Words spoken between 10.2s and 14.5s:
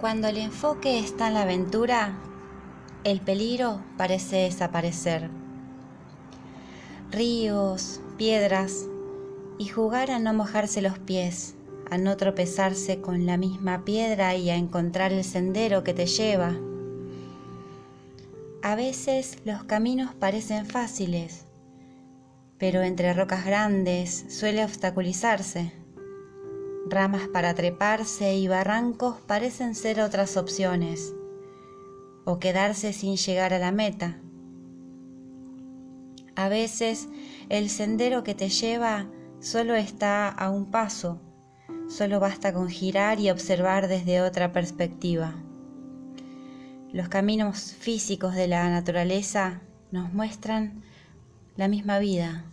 mojarse los pies, a no tropezarse con la misma piedra y